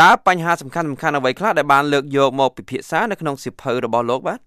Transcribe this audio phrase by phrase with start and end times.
[0.00, 4.40] តើបញ្ហាសំខាន់សំខាន់អ្វីខ្លះដែលបានលើកយកមកពិភាក្សានៅក្នុងសៀវភៅរបស់លោកបាទ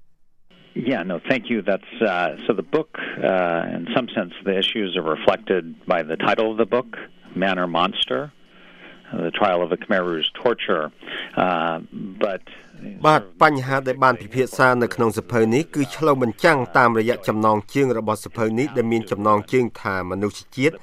[0.91, 1.61] Yeah, no, thank you.
[1.61, 6.15] That's uh, so the book, uh, in some sense, the issues are reflected by the
[6.15, 6.89] title of the book,
[7.35, 8.31] Man or Monster,
[9.13, 10.91] the trial of the Khmer Rouge torture.
[11.35, 11.79] Uh,
[12.25, 12.43] but
[13.06, 20.74] បាទបញ្ហាដែលបានពិភាក្សានៅក្នុងសភៅនេះគឺឆ្លុះបញ្ចាំងតាមរយៈចំណងជើងរបស់សភៅនេះដែលមានចំណងជើងថាមនុស្សជាតិ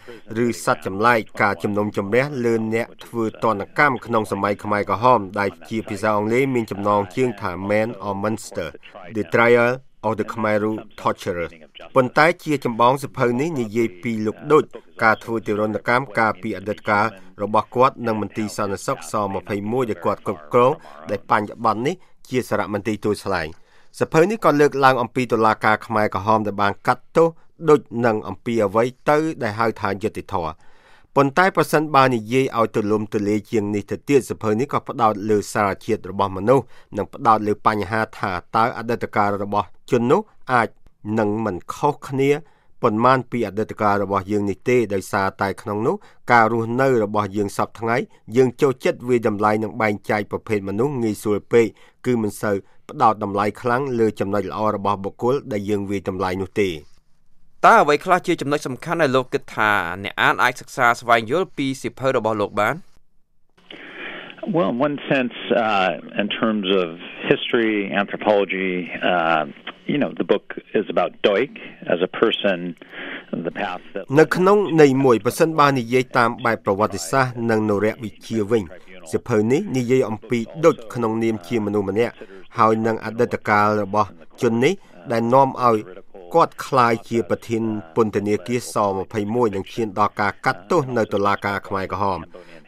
[0.46, 8.70] ឬសត្វចម្លែកការជំនុំជម្រះលើអ្នកធ្វើតនកម្មក្នុងសម័យខ្មែរក្រហមដែលជាភាសាអង់គ្លេសមានចំណងជើងថា Man or Monster
[9.16, 9.72] The Trial
[10.08, 10.64] of the Khmer
[11.00, 11.50] Torturer
[11.96, 14.64] ប៉ុន្តែជាចម្បងសភៅនេះនិយាយពីលោកដូច
[15.04, 17.06] ការធ្វើទរណកម្មការពីអតីតកាល
[17.42, 19.14] របស់គាត់និងមន្ទីរសន្តិសុខស
[19.54, 20.72] 21ដែលគាត់គ្រប់គ្រង
[21.12, 21.96] ដែលបញ្ញត្តិនេះ
[22.30, 23.48] ជាសារមន្ទីរទូតស្លែង
[24.00, 27.30] សភៅនេះក៏លើកឡើងអំពីតុលាការខ្មែរក្រហមដែលបានកាត់ទោស
[27.70, 30.54] ដូចនឹងអំពីអ្វីទៅដែលហៅថាយុត្តិធម៌
[31.18, 36.66] ប៉ុន្តែប្រសិនបើនិយាយឲ្យទូលំទូលាយជាងនេះទៅទៀតសភៅនេះក៏ផ្ដោតលើសារជាតិរបស់មនុស្ស
[36.98, 40.22] និងផ្ដោតលើបញ្ហាថាតើអតីតកាលរបស់ជននោះ
[40.54, 40.68] អាច
[41.20, 42.32] នឹងមិនខុសគ្នា
[42.82, 45.96] ប៉ុន្មានពីអតីតកាលរបស់យើងនេះទេដោយសារតែក្នុងនោះ
[46.32, 47.96] ការរស់នៅរបស់យើងសពថ្ងៃ
[48.36, 51.66] យើងចូលចិត្តវាតម្លៃនឹងបែងចែកប្រភេទមនុស្សងាយស្រួលពេក
[52.06, 52.56] គឺមិនសូវ
[52.90, 56.70] ផ្ដោតតម្លៃខ្លាំងលើចំណុចល្អរបស់បុគ្គលដែលយើងវាតម្លៃនោះទេ
[57.66, 59.72] តើអ្វីខ្លះជាចំណុចសំខាន់ដែលលោកគិតថា
[60.04, 62.76] អ្នកអានអាចសិក្សាស្វែងយល់ពីសៀវភៅរបស់លោកបាន
[64.56, 66.88] Well, in one sense, uh, in terms of
[67.32, 68.74] history, anthropology,
[69.12, 69.46] uh,
[69.92, 70.46] you know, the book
[70.80, 71.54] is about Doik
[71.94, 72.58] as a person,
[73.48, 78.64] the path that នៅក្នុងន័យមួយប្រសិនបើនិយាយតាមបែបប្រវត្តិសាស្ត្រនិងនរៈវិទ្យាវិញ
[79.12, 82.14] សៀវភៅនេះនិយាយអំពីដូចក្នុងនាមជាមនុស្សម្នាក់
[82.58, 84.10] ហើយនឹងអតីតកាលរបស់
[84.42, 84.74] ជននេះ
[85.12, 85.78] ដែលនាំឲ្យ
[86.35, 87.63] គាត់คล้ายជាប្រធាន
[87.97, 88.77] ពន្ធនាគារស
[89.17, 92.21] 21និងឈានដល់ការកាត់ទោសនៅតុលាការខ្មែរក្រហម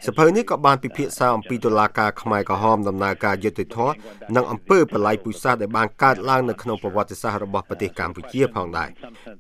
[0.07, 3.95] សភៅនេះក៏បានពិភាក្សាអំពីតុលាការខ្មែរក្រហមដំណើរការយុត្តិធម៌
[4.37, 8.89] និងអំពើបល័យពុសាសដែលបានកើតឡើងនៅក្នុងប្រវត្តិសាស្ត្ររបស់ប្រទេសកម្ពុជាផងដែរ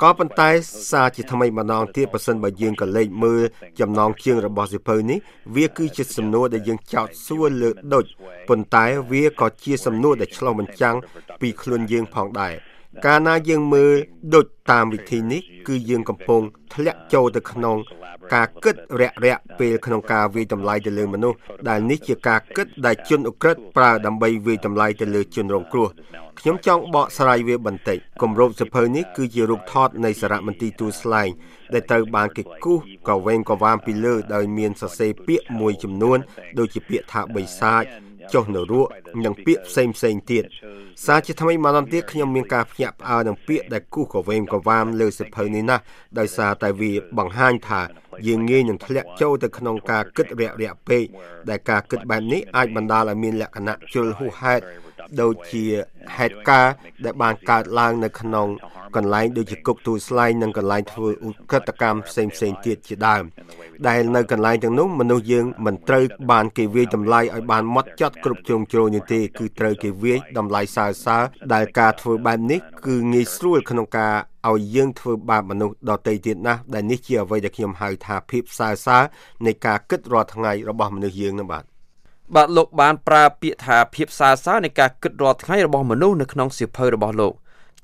[0.03, 0.51] ក៏ប៉ុន្តែ
[0.91, 3.42] សារជាថ្មីម្ដងទៀតប្រសិនបើយើងក៏លេខមើល
[3.80, 5.18] ចំណងជើងរបស់សភៅនេះ
[5.57, 8.05] វាគឺជាសំណួរដែលយើងចោទសួរលើដូច
[8.48, 10.96] ប៉ុន្តែវាក៏ជាសំណួរដែលឆ្លុះបញ្ចាំង
[11.41, 12.55] ពីខ្លួនយើងផងដែរ
[13.04, 13.94] កាលណាយើងមើល
[14.36, 16.42] ដូចតាមវិធីនេះ គឺយើងកំពុង
[16.73, 17.78] ធ្លាក់ចូលទៅក្នុង
[18.33, 21.38] ការគិតរាក់រាក់ពេលក្នុងការវិយតម្លៃទៅលើមនុស្ស
[21.70, 25.89] ដែលនេះជាការគិតដែលជនអ ுக ្រិតប្រើដើម្បីវិយតម្លៃទៅលើជនរងគ្រោះ
[26.39, 31.30] ខ្ញុំចង់បកស្រាយវាបន្តិចគម្រោបសភៅនេះគឺជារូបថតនៃសារមន្ទីរទូស្លែង
[31.73, 36.17] ដែលត្រូវបានគេគូសក៏វែងក៏វាមពីលើដោយមានសរសេរពាក្យមួយចំនួន
[36.60, 37.84] ដូចជាពាក្យថាបិសាច
[38.33, 38.89] ចុះនៅរក់
[39.25, 40.43] និងពាក្យផ្សេងផ្សេងទៀត
[41.05, 45.83] សារជាថ្មីម្ដងទៀតខ្ញុំមានការភ្ញាក់ផ្អើលនឹងពាក្យដែលគូសក៏វែងក៏វាមលើសិភៅនេះណាស់
[46.19, 47.81] ដោយសារតែវាបង្ហាញថា
[48.27, 51.05] យើងងាយនឹងធ្លាក់ចូលទៅក្នុងការគិតរាក់រាក់ពេក
[51.49, 54.63] ដែលការគិតបែបនេះអាចបណ្ដាលឲ្យមានលក្ខណៈជលហួសហេតុ
[55.22, 55.64] ដូចជា
[56.17, 56.73] ហេតុការណ៍
[57.06, 58.48] ដែលបានកើតឡើងនៅក្នុង
[58.95, 63.23] កន្លែងដូចជាគុកទូស្លែងនិងកន្លែងធ្វើឧក្រិដ្ឋកម្មផ្សេងផ្សេងទៀតជាដើម
[63.88, 71.17] ដែលនៅកន្លែងទាំងនោះមនុស្សយើងមិនត្រូវបានគេវាយតម្លៃឲ្យបានម៉ត់ចត់គ្រប់ជ្រុងជ្រោយនេះទេគឺត្រូវគេវាយតម្លៃសើសើ
[71.54, 74.14] ដែលការធ្វើបែបនេះគឺងាយស្រួលក្នុងការ
[74.50, 78.98] ឲ្យយើងធ្វើបាបមនុស្សដទៃទៀតណាស់ដែលនេះជាអ្វីដែលខ្ញុំហៅថាភាពសើសើ
[79.45, 81.74] នៃការគិតរាល់ថ្ងៃរបស់មនុស្សយើងនោះបាទ
[82.33, 87.33] បាទលោកបានប្រើពាក្យថាភាពសើសើរនៃការគិតរាល់ថ្ងៃរបស់មនុស្សនៅក្នុងសៀវភៅរបស់លោក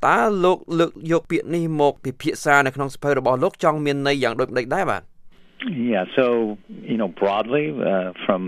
[0.08, 5.02] តើលោកលើកយកពាក្យនេះមកពិភាក្សានៅក្នុងសៀវភៅរបស់លោកចង់មានន័យយ៉ាងដូចម្តេចដែរបាទ
[5.92, 6.26] Yeah so
[6.92, 8.42] you know broadly uh, from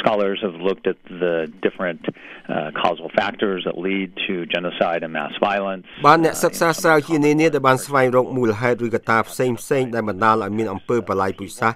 [0.00, 2.00] scholars have looked at the different
[2.48, 11.72] uh, causal factors that lead to genocide and mass violence បានអ្នកសិក្សាស្រាវជ្រាវនានាដែលបានស្វែងរកមូលហេតុឬកត្តាផ្សេងផ្សេងដែលបណ្ដាលឲ្យមានអំពើបលាយពុសាស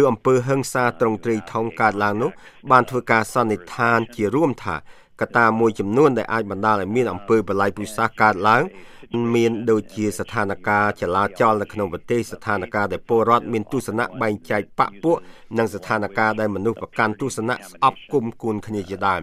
[0.00, 2.30] ឬអំពើហិង្សាត្រង់ត្រីថងកើតឡើងនោះ
[2.70, 4.76] បានធ្វើការសន្និដ្ឋានជារួមថា
[5.20, 8.62] កត្តាមួយចំនួនដែលអាចបណ្ដាលឲ្យមានអំពើបលាយពុសាសកើតឡើង
[9.34, 15.16] មានដូចជាស្ថានភាពចលាចលនៅក្នុងប្រទេសស្ថានភាពដែលពលរដ្ឋមានទស្សនៈបែងចែកបកពួក
[15.58, 19.22] និងស្ថានភាពដែលមនុស្សប្រកាន់ទស្សនៈស្អប់គុំគួនគ្នាជាដើម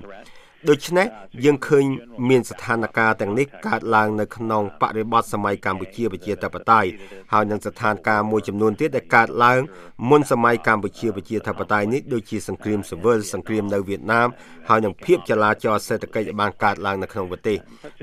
[0.69, 1.07] ដូច្នេះ
[1.45, 1.85] យើងឃើញ
[2.29, 6.89] មានស្ថានភាពទាំងនេះកើតឡើងនៅក្នុងបរិបទសម័យកម្ពុជាប្រជាធិបតេយ្យ
[7.33, 9.59] ហើយនឹងស្ថានភាពមួយចំនួនទៀតដែលកើតឡើង
[10.09, 14.27] មុនសម័យកម្ពុជាប្រជាធិបតេយ្យនេះដូចជាសង្គ្រាមស៊ីវិលសង្គ្រាមនៅវៀតណាម
[14.69, 17.57] ហើយនឹងភាពចលាចលសេដ្ឋកិច្ចបានកើតឡើងនៅក្នុងប្រទេស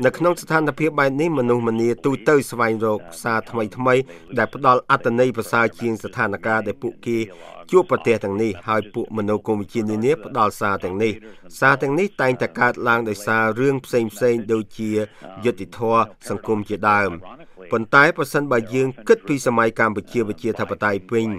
[0.04, 3.94] នៅក្នុងស្ថានភាពបែបនេះមនុស្សម្នាទូទៅស្វែងរកសារថ្មីថ្មី
[4.38, 7.18] ដែលផ្ដល់អត្ថន័យប្រសើរជាងស្ថានភាពដែលពួកគេ
[7.70, 11.12] ជួបប្រទេសទាំងនេះហើយពួកមនោគមវិជ្ជានានាផ្ដល់សារទាំងនេះ
[11.60, 14.90] សារទាំងនេះតែងតែកើតឡើងដោយសាររឿងផ្សេងផ្សេងដូចជា
[15.44, 17.10] យុត្តិធម៌សង្គមជាដើម
[17.72, 21.30] ប៉ុន្តែប្រសិនបើយើងគិតពីសម័យកម្ពុជាវិជាធិបតេយ្យវិញ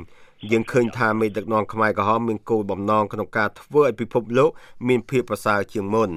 [0.51, 4.49] យើងឃើញថាមេដឹកនាំខ្មែរក្រហមមានគោលបំណងក្នុងការធ្វើឲ្យពិភពលោក
[4.87, 6.09] មានភាពប្រសើរជាងមុន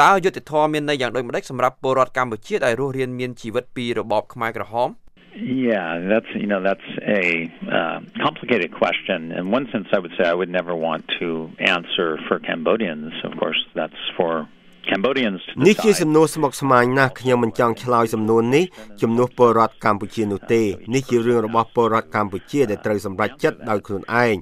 [0.00, 4.88] តើយុទ្ធធម៌មានន័យយ៉ាងដូចម្តេចសម្រាប់ពលរដ្ឋកម្ពុជាដែលរស់រានមានជីវិតពីរបបខ្មែរក្រហម
[5.34, 9.32] Yeah, that's you know that's a uh, complicated question.
[9.32, 13.12] In one sense, I would say I would never want to answer for Cambodians.
[13.24, 14.48] Of course, that's for
[14.90, 18.64] Cambodians នេះជាសំណួរស្មុគស្មាញណាស់ខ្ញុំមិនចង់ឆ្លើយសំណួរនេះ
[19.02, 20.62] ជំនួសពលរដ្ឋកម្ពុជានោះទេ
[20.94, 24.34] នេះជារឿងរបស់ពលរដ្ឋកម្ពុជាដែលត្រូវសម្រេចចិត្តដោយខ្លួនឯង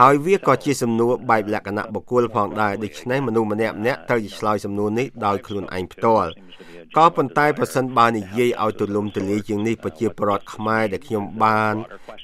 [0.00, 6.30] ហើយវាក៏ជាសំណួរបែបលក្ខណៈបុគ្គលផងដែរដូច្នេះមនុស្សម្នាក់ម្នាក់ត្រូវឆ្លើយសំណួរនេះដោយខ្លួនឯងផ្ទាល់
[6.96, 11.74] ក៏ប៉ុន្តែប្រសិនបើនិយាយឲ្យទូលំទូលាយជាងនេះប្រជាពលរដ្ឋខ្មែរដែលខ្ញុំបាន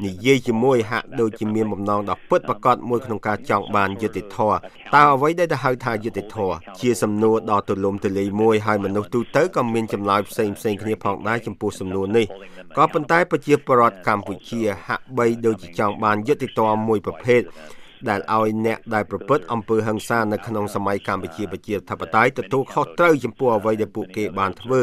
[0.05, 4.57] និយាយជាមួយហាក់ដូចជាមានបំណងដ៏ពិតប្រាកដមួយក្នុងការចង់បានយុត្តិធម៌
[4.95, 12.27] តើអ្វីដែលទៅហៅថាយុត្តិធម៌ជាសំណួរដ៏ទូលំទូលាយមួយហើយមនុស្សទូទៅក៏មានចម្លើយផ្សេងផ្សេងគ្នាផងដែរចំពោះសំណួរនេះ
[12.77, 17.43] ក៏ប៉ុន្តែប្រជាពលរដ្ឋកម្ពុជាហាក់បីដូចជាចង់បានយុត្តិធម៌មួយប្រភេទ
[18.09, 24.83] ដែលឲ្យអ្នកដែលប្រព្រឹត្តអំពើហិង្សានៅក្នុងសម័យកម្ពុជាប្រជាធិបតេយ្យទទួលខុសត្រូវចំពោះអ្វីដែលពួកគេបានធ្វើ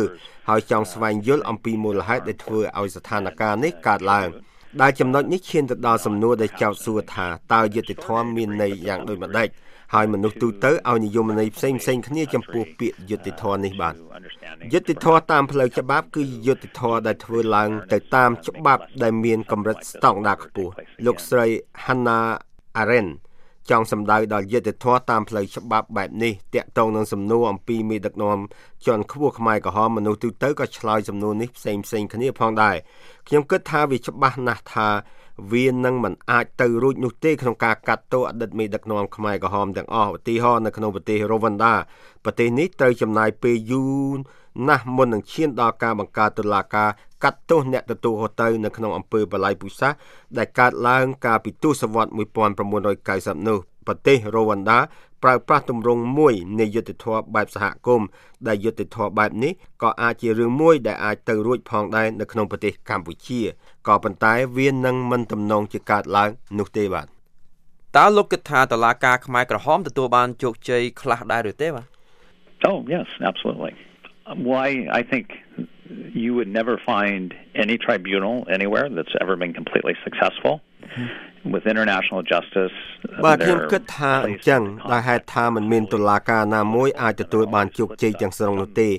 [0.49, 4.27] ហើយចង់ស្វែងយល់អំពីមូលហេតុដែលធ្វើឲ្យស្ថានភាពនេះកើតឡើង
[4.81, 9.47] ដែលចំណុចនេះឈានទៅដល់សំណួរដែលចោទសួរថាតើយុត្តិធម៌មានន័យយ៉ាងដូចម្តេច
[9.93, 13.95] ហើយមនុស្សទូទៅឲ្យនិយមន័យផ្សេងផ្សេងគ្នាចំពោះពាក្យយុត្តិធម៌នេះបាទ
[14.73, 20.71] យុត្តិធម៌តាមផ្លូវច្បាប់គឺយុត្តិធម៌ដែលធ្វើឡើងទៅតាមច្បាប់ដែលមានកម្រិតស្តង់ដារខ្ពស់
[21.05, 21.45] លោកស្រី
[21.83, 22.27] Hannah
[22.81, 23.13] Arendt
[23.69, 28.39] ចង់សម្ដៅដល់យុត្តិធម៌តាមផ្លូវច្បាប់បែបនេះតាក់ទងនឹងសំណួរអំពីមេដឹកនាំ
[28.85, 32.75] ជាន់ខ្ពស់ខ្មែរក្រហមមនុស្សទូទៅក៏ឆ្លើយសំណួរនេះផ្សេងផ្សេងគ្នាផងដែរ
[33.27, 34.87] ខ្ញុំគិតថាវាច្បាស់ណាស់ថា
[35.51, 41.75] វានឹងមិនអាចទៅរួចនោះទេក្នុងការកាត់ទោសអតីតមេដឹកនាំខ្មែរក្រហមទាំងអស់ឧទាហរណ៍នៅក្នុងប្រទេសរវ៉ាន់ដា
[42.25, 43.83] ប្រទេសនេះត្រូវចំណាយពេលយូ
[44.15, 44.17] រ
[44.67, 46.89] ណាស់មុននឹងឈានដល់ការបង្កើតតុលាការ
[47.23, 49.97] កាត់ទោសអ្នកទទួលខុសត្រូវនៅក្នុងអំពើបល័យពូជសាសន៍
[50.37, 52.13] ដែលកើតឡើងកាលពីទសវត្សរ៍
[53.39, 54.79] 1990នោះប្រទេសរវ៉ាន់ដា
[55.23, 58.07] ប្រើប្រាស់ទម្រង់មួយនៃយុទ្ធធម៌បែបសហគមន៍
[58.47, 63.41] ដែលយុទ្ធធម៌បែបនេះក៏អាចជារឿងមួយដែលអាចទៅរួចផងដែរនៅក្នុងប្រទេសកម្ពុជា
[63.88, 67.06] ក៏ប៉ុន្តែវានឹងមិនទំនងជាកើតឡើងនោះទេបាទ
[67.96, 71.86] តើលោកគិតថាតឡាការខ្មែរក្រហមទទួលបានជោគជ័យខ្លះដែរឬទេបាទ
[72.68, 73.72] Oh yes absolutely
[74.50, 74.66] why
[75.00, 75.26] I think
[76.22, 80.54] you would never find any tribunal anywhere that's ever been completely successful
[81.51, 82.75] With international justice
[83.25, 84.61] បាទខ្ញុំគិតថាអញ្ចឹង
[84.91, 88.89] ដែលហេតុថាมันមានតុលាការណាមួយអាចទទួលបានជោគជ័យទាំងស្រុងនោះទេ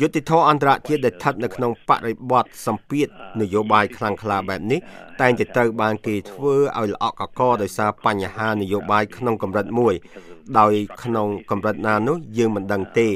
[0.00, 3.08] យុតិធធអន្តរជាតិដែលស្ថិតនៅក្នុងបរិបទសម្ពាធ
[3.40, 4.80] នយោបាយខ្លាំងក្លាបែបនេះ
[5.20, 9.94] តែងតែត្រូវបានគេធ្វើឲ្យល្អក់កកដោយសារបញ្ហានយោបាយក្នុងកម្រិតមួយ
[10.58, 10.72] ដោយ
[11.02, 13.08] ក្នុងកម្រិតណានោះយើងមិនដឹងទេ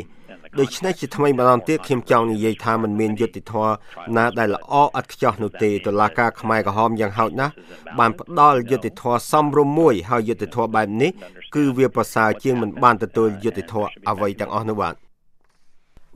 [0.58, 3.72] ដូច្នេះជាថ្មីម្ដងទៀតខ្ញុំចង់និយាយថាมันមានយុត្តិធម៌
[4.16, 7.52] ណាដែលល្អឥតខ្ចោះនោះទេតុលាការខ្មែរក្រហមយ៉ាងហោចណាស់
[7.98, 11.10] បានផ្ដល់យុត្តិធម៌សមរម្យមួយហើយយុត្តិធម៌បែបនេះ
[11.54, 14.94] គឺវាប្រសើរជាងមិនបានទទួលយុត្តិធម៌អ្វីទាំងអស់នោះបាទ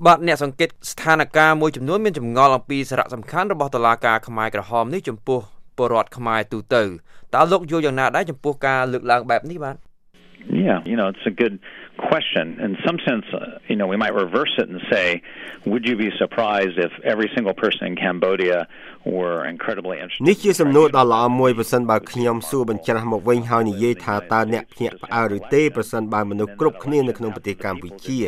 [0.07, 5.41] បាទអ្នកសង្កេតស្ថានភាពមួយចំនួនមានចម្ងល់អំពីសារៈសំខាន់របស់តុលាការខ្មែរក្រហមនេះចំពោះ
[5.77, 6.83] ពលរដ្ឋខ្មែរទូទៅ
[7.35, 9.77] តើលោកយល់យ៉ាងណាដែរចំពោះការលើកឡើងបែបនេះបាទ
[10.51, 11.59] Yeah, you know, it's a good
[11.97, 12.59] question.
[12.61, 15.23] In some sense, uh, you know, we might reverse it and say,
[15.65, 18.69] would you be surprised if every single person in Cambodia
[19.05, 28.19] were incredibly interested នេះជាសំណួរដ៏ល្អមួយប្រសិនបើខ្ញុំសួរបញ្ច្រាស់មកវិញហើយនិយាយថាតើអ្នកភ្ញាក់ផ្អើលឬទេប្រសិនបើមនុស្សគ្រប់គ្នានៅក្នុងប្រទេសកម្ពុជា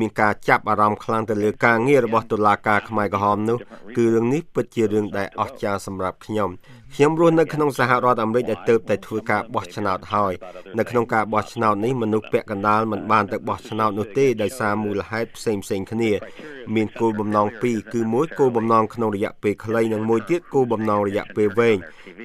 [0.00, 3.58] មានការចាប់អារម្មណ៍ខ្លាំងទៅលើការងាររបស់តុលាការខ្មែរក្រហមនោះ
[3.96, 6.50] គឺរឿងនេះពិតជារឿងដែលអស្ចារ្យសម្រាប់ខ្ញុំ
[6.94, 10.32] ខ្ញុំរស់នៅក្នុងសហរដ្ឋអាមេរិកដែលទើបតែធ្វើការបោះឆ្នោតហើយ
[10.78, 16.10] នៅក្នុងការបោះឆ្នោតនេះមនុស្សពាក់កណ្ដាលមិនបានទៅបោះឆ្នោតនោះទេដោយសារមូលហេតុផ្សេងផ្សេងគ្នា
[16.74, 21.76] មានគោលបំណងពីរគឺមួយគោលបំណងក្នុងរយៈពេលខ្លីនិងមួយទៀតគោលបំណងរយៈពេលវែង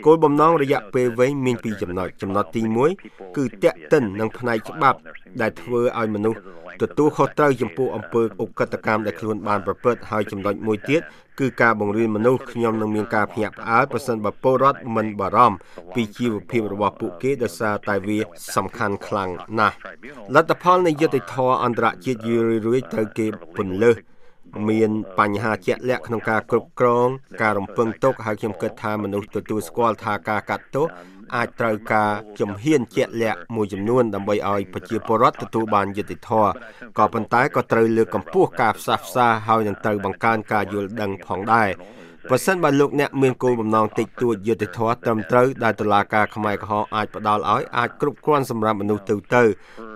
[0.05, 2.61] គោលបំណងរយៈពេលវែងមានពីរចំណុចចំណុចទី
[2.99, 4.97] 1គឺតាក់ទិននឹងផ្នែកច្បាប់
[5.41, 6.39] ដែលធ្វើឲ្យមនុស្ស
[6.81, 11.01] ទទួលខុសត្រូវចំពោះអំពើអុក្រិតកម្មដែលខ្លួនបានប្រព្រឹត្តហើយចំណុចមួយទៀត
[11.39, 15.57] គឺការបង្រៀនមនុស្សខ្ញុំនឹងមានការភ្ញាក់ផ្អើលប្រសិនបើពលរដ្ឋមិនបារម្ភ
[15.95, 18.19] ពីជីវភាពរបស់ពួកគេដោយសារតែវា
[18.55, 19.75] សំខាន់ខ្លាំងណាស់
[20.35, 23.97] លទ្ធផលនៃយុត្តិធម៌អន្តរជាតិយូររឿយៗត្រូវគេពន្លើស
[24.69, 27.07] មានបញ្ហាជាក់លាក់ក្នុងការគ្រប់គ្រង
[27.41, 30.87] ការរំពឹងទុកហើយខ្ញុំគិតថាមនុស្សទទួលស្គាល់ថាការកាត់ទោស
[31.35, 36.51] អាចត្រូវការជំហានជាក់លាក់មួយចំនួនដើម្បីឲ្យប្រជាពលរដ្ឋទទួលបានយុត្តិធម៌
[36.97, 41.69] ក៏ប៉ុន្តែក៏ត្រូវលើកកម្ពស់ការផ្សះផ្សាហើយនឹងត្រូវបង្កើនការយល់ដឹងផងដែរ
[42.29, 49.43] ប្រសិនបើលោកអ្នកមានគោលបំណងតិចតួចយុត្តិធម៌ត្រឹមត្រូវដែលតុលាការខ្មែរក្រហមអាចផ្ដល់ឲ្យអាចគ្រប់គ្រាន់សម្រាប់មនុស្សទូទៅ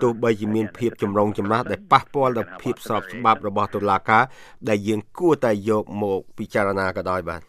[0.01, 4.23] ទោះបីជាមានភាពចម្រុងចម្រាស់ដែលប៉ះពាល់ដល់ភាពស្របច្បាប់របស់តុលាការ
[4.69, 7.41] ដែលយើងគួរតែយកមកពិចារណាក៏ដោយបាទ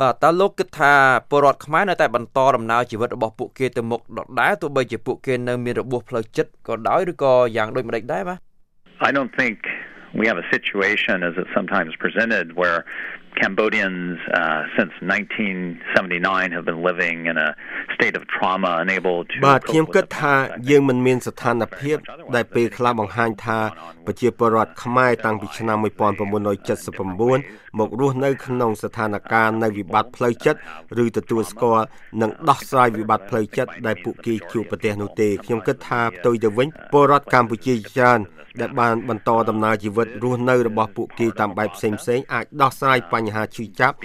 [0.00, 0.92] បាទតើលោកគិតថា
[1.30, 8.38] ពលរដ្ឋខ្មែរនៅតែបន្តដំណើរជីវិតរបស់ពួកគេទៅមុខដដែលទោះបីជាពួកគេនៅមានរបួសផ្លូវចិត្តក៏ដោយឬក៏យ៉ាងដូចម្ដេចដែរបាទ
[9.08, 9.56] I don't think
[10.18, 12.78] we have a situation as it sometimes presented where
[13.40, 17.56] Cambodians uh, since 1979 have been living in a
[17.96, 20.34] state of trauma unable to បាទខ្ញុំគិតថា
[20.70, 21.96] យើងមិនមានស្ថានភាព
[22.34, 23.58] ដែលពេលខ្លះបង្ហាញថា
[24.06, 30.60] ប្រជាពលរដ្ឋខ្មែរតាំងពីឆ្នាំ1979មករស់នៅក្នុងស្ថានភាពនៃវិបត្តិផ្លូវចិត្ត
[31.04, 31.84] ឬទទួលស្គាល់
[32.20, 38.20] និងដោះស្រាយវិបត្តិផ្លូវចិត្តដែលពួកគេជួបប្រទះនោះទេខ្ញុំគិតថាផ្ទុយទៅវិញពលរដ្ឋកម្ពុជាច្រើន
[38.60, 43.96] ដែលបានបន្តដំណើរជីវិតរស់នៅរបស់ពួកគេតាមបែបផ្សេងៗអាចដោះស្រាយបញ្ហាឈឺចាប់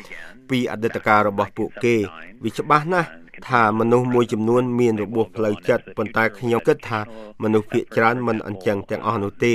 [0.50, 1.96] ពីអតីតកាលរបស់ពួកគេ
[2.44, 3.10] វាច្បាស់ណាស់
[3.50, 7.00] ថាមនុស្សមួយចំនួនមានរបួសផ្លូវចិត្តប៉ុន្តែខ្ញុំគិតថា
[7.44, 9.54] មនុស្សភាគច្រើនមិនអញ្ចឹងទាំងអស់នោះទេ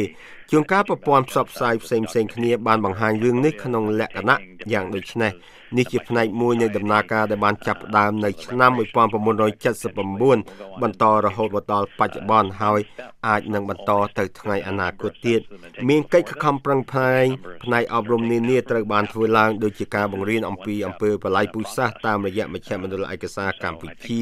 [0.50, 4.37] ជួនកាលប្រព័ន្ធផ្សព្វផ្សាយផ្សេងផ្សេងគ្នាបានបង្ហាញរឿងនេះក្នុងលក្ខណៈ
[4.73, 5.33] យ៉ាងដូចនេះ
[5.76, 12.81] នេះជាផ្នែកមួយនៃដំណើរការដែលបានចាប់ផ្ដើមនៅឆ្នាំ1979បន្តរហូតមកដល់បច្ចុប្បន្នហើយ
[13.28, 15.40] អាចនឹងបន្តទៅថ្ងៃអនាគតទៀត
[15.88, 17.26] មានកិច្ចខិតខំប្រឹងប្រែង
[17.64, 24.21] ផ្នែកអប់រំនានាត្រូវបានធ្វើឡើងដូចជាការបង្រៀនអំពីអំពើបល័យពូជសាសន៍តាមរយៈមជ្ឈមណ្ឌលឯកសារកម្ពុជា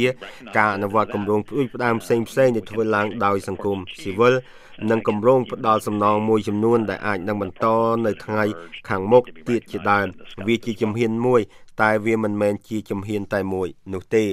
[0.59, 4.35] ការអនុវត្តគម្រោងផ្ដួចផ្ដើមផ្សេងផ្សេងដែលធ្វើឡើងដោយសង្គមស៊ីវិល
[4.91, 7.67] និងគម្រោងផ្ដល់សំណងមួយចំនួនដែលអាចនឹងបន្ត
[8.07, 8.45] នៅថ្ងៃ
[8.89, 10.07] ខាងមុខទៀតជាដើម
[10.47, 11.41] វាជាជំហានមួយ
[11.81, 14.25] តែវាមិនមែនជាជំហានតែមួយនោះទេ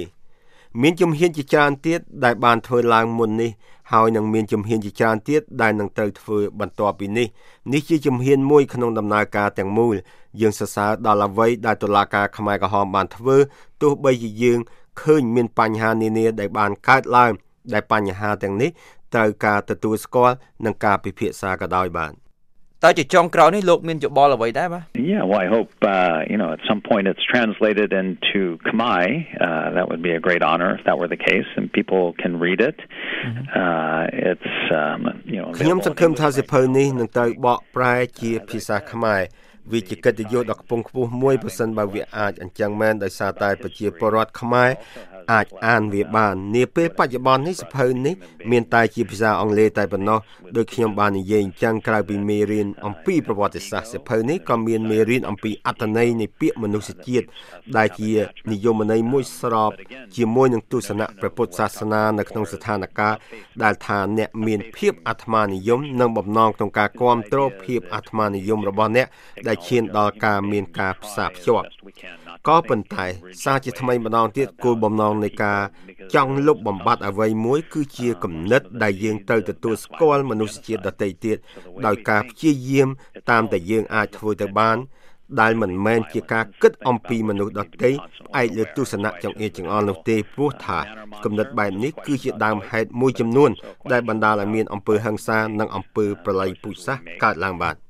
[0.82, 3.50] មានជំហានជាច្រើនទៀតដែលបានធ្វើឡើងមុននេះ
[3.92, 7.26] ហើយនឹងមានជំហានជាច្រើនទៀតដែលនឹងត្រូវធ្វើបន្ទាប់ពីនេះ
[7.72, 9.94] នេះជាជំហានមួយក្នុងដំណើរការទាំងមូល
[10.40, 13.36] យើងសរសើរដល់អ្វីដែលតុលាការខ្មែរក្រហមបានធ្វើ
[13.82, 14.58] ទោះបីជាយើង
[15.00, 17.32] ឃើញមានបញ្ហានានាដែលបានកើតឡើង
[17.74, 18.70] ដែលបញ្ហាទាំងនេះ
[19.14, 22.14] ត្រូវការទទួលស្គាល់និងការពិភាក្សាក៏ដោយបាទ
[22.84, 29.02] តើជាចុងក្រោយនេះលោកមានយោបល់អ្វីដែរបាទ Yeah well I hope uh you know at some point it's translated into Khmer
[29.46, 32.32] uh that would be a great honor if that were the case and people can
[32.46, 32.78] read it
[33.62, 35.00] uh it's um
[35.34, 39.22] you know ខ្ញុំសង្ឃឹមថាសិភៅនេះនឹងត្រូវបកប្រែជាភាសាខ្មែរ
[39.72, 44.70] វាជាកិត្តិយសដ៏ខ្ពង់ខ្ពស់មួយប្រសិនបើវាអាចអញ្ចឹងមែនដោយសារតែប្រជាពលរដ្ឋខ្មែរ
[45.32, 48.14] អាចអានវាបាននាពេលបច្ចុប្បន្ននេះសភៅនេះ
[48.50, 50.18] មានតែជាភាសាអង់គ្លេសតែប៉ុណ្ណោះ
[50.56, 57.26] ដោយខ្ញុំបាននិយាយអញ្ចឹងក្រៅពីមេរៀនអំពីប្រវត្តិសាស្ត្រសភៅនេះក៏មានមេរៀនអំពីអត្ថន័យនៃពាក្យមនុស្សជាតិ
[57.76, 58.10] ដែលជា
[58.52, 59.72] និយមន័យមួយស្រប
[60.16, 63.14] ជាមួយនឹងទស្សនៈព្រះពុទ្ធសាសនានៅក្នុងស្ថានភាព
[63.62, 69.06] ដែលថាអ្នកមានភាពអាត្មានិយមនិងបំណងក្នុងការគ្រប់គ្រងភាពអាត្មានិយមរបស់អ្នក
[69.48, 71.66] ដែលឈានដល់ការមានការផ្សារភ្ជាប់
[72.48, 73.06] ក៏ប៉ុន្តែ
[73.44, 75.60] សារជាថ្មីម្ដងទៀតគោលបំណងនៃការ
[76.14, 81.36] ចង់លុបបំបាត់អ្វីមួយ គឺជាគំនិត ដែលយើងត្រូវទទួលស្គាល់មនុស្សជាតិដទៃទៀត
[81.86, 82.88] ដោយការព្យាយាម
[83.30, 84.78] តាមតែយើងអាចធ្វើទៅបាន
[85.40, 87.90] ដែលមិនមែនជាការគិតអំពីមនុស្សដទៃ
[88.26, 90.78] ផ្អែកលើទស្សនៈចង្អៀតចង្អល់នោះទេព្រោះថា
[91.24, 93.50] គំនិតបែបនេះគឺជាដើមហេតុមួយចំនួន
[93.92, 97.89] ដែលបណ្ដាលឲ្យមានអំពើហិង្សានិងអំពើប្រល័យពូជសាសន៍កើតឡើងបាទ